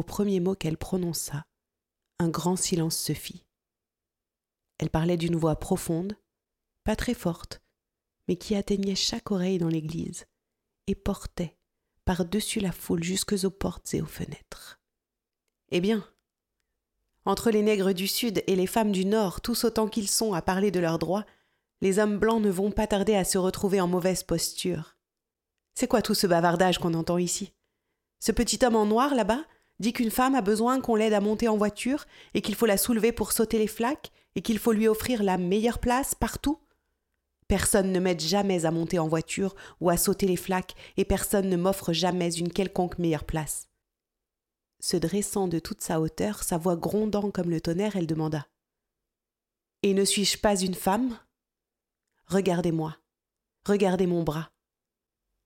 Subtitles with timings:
[0.00, 1.44] Au premier mot qu'elle prononça,
[2.18, 3.44] un grand silence se fit.
[4.78, 6.16] Elle parlait d'une voix profonde,
[6.84, 7.60] pas très forte,
[8.26, 10.24] mais qui atteignait chaque oreille dans l'église
[10.86, 11.54] et portait
[12.06, 14.80] par-dessus la foule jusques aux portes et aux fenêtres.
[15.70, 16.02] Eh bien,
[17.26, 20.40] entre les nègres du Sud et les femmes du Nord, tous autant qu'ils sont à
[20.40, 21.26] parler de leurs droits,
[21.82, 24.96] les hommes blancs ne vont pas tarder à se retrouver en mauvaise posture.
[25.74, 27.52] C'est quoi tout ce bavardage qu'on entend ici?
[28.18, 29.44] Ce petit homme en noir là-bas?
[29.80, 32.76] Dit qu'une femme a besoin qu'on l'aide à monter en voiture et qu'il faut la
[32.76, 36.58] soulever pour sauter les flaques et qu'il faut lui offrir la meilleure place partout
[37.50, 41.48] Personne ne m'aide jamais à monter en voiture ou à sauter les flaques, et personne
[41.48, 43.68] ne m'offre jamais une quelconque meilleure place.
[44.78, 48.46] Se dressant de toute sa hauteur, sa voix grondant comme le tonnerre, elle demanda.
[49.82, 51.18] Et ne suis-je pas une femme?
[52.26, 52.96] Regardez-moi,
[53.66, 54.52] regardez mon bras.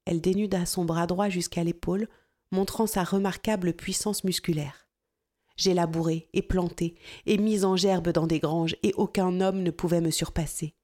[0.04, 2.06] Elle dénuda son bras droit jusqu'à l'épaule,
[2.54, 4.88] montrant sa remarquable puissance musculaire.
[5.56, 9.70] J'ai labouré et planté et mis en gerbe dans des granges, et aucun homme ne
[9.70, 10.74] pouvait me surpasser.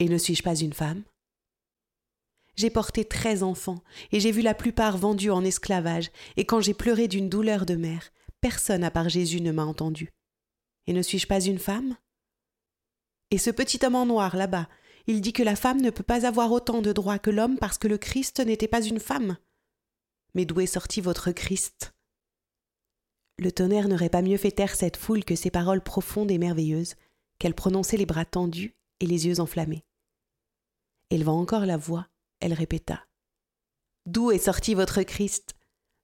[0.00, 1.04] Et ne suis-je pas une femme?
[2.56, 6.74] J'ai porté treize enfants, et j'ai vu la plupart vendus en esclavage, et quand j'ai
[6.74, 10.12] pleuré d'une douleur de mère, personne à part Jésus ne m'a entendu.
[10.86, 11.96] Et ne suis-je pas une femme?
[13.30, 14.68] Et ce petit homme en noir là-bas,
[15.06, 17.78] il dit que la femme ne peut pas avoir autant de droits que l'homme parce
[17.78, 19.38] que le Christ n'était pas une femme.
[20.34, 21.94] Mais d'où est sorti votre Christ?
[23.38, 26.96] Le tonnerre n'aurait pas mieux fait taire cette foule que ces paroles profondes et merveilleuses,
[27.38, 29.84] qu'elle prononçait les bras tendus et les yeux enflammés.
[31.10, 32.08] Élevant encore la voix,
[32.40, 33.06] elle répéta
[34.06, 35.54] D'où est sorti votre Christ?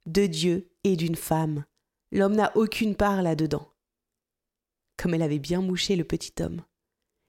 [0.06, 1.64] De Dieu et d'une femme.
[2.12, 3.72] L'homme n'a aucune part là-dedans.
[4.96, 6.62] Comme elle avait bien mouché le petit homme.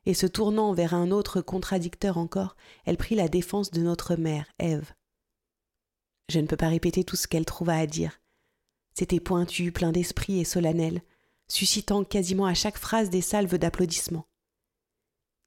[0.06, 2.56] Et se tournant vers un autre contradicteur encore,
[2.86, 4.94] elle prit la défense de notre mère, Ève.
[6.30, 8.20] Je ne peux pas répéter tout ce qu'elle trouva à dire.
[8.98, 11.02] C'était pointu, plein d'esprit et solennel,
[11.48, 14.28] suscitant quasiment à chaque phrase des salves d'applaudissements.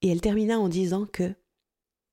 [0.03, 1.35] Et elle termina en disant que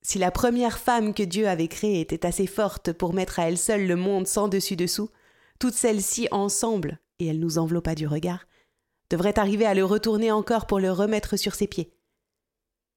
[0.01, 3.57] si la première femme que Dieu avait créée était assez forte pour mettre à elle
[3.57, 5.09] seule le monde sans dessus-dessous,
[5.59, 8.45] toutes celles-ci ensemble, et elle nous enveloppa du regard,
[9.09, 11.93] devraient arriver à le retourner encore pour le remettre sur ses pieds.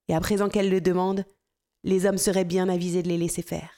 [0.08, 1.24] Et à présent qu'elle le demande,
[1.84, 3.77] les hommes seraient bien avisés de les laisser faire.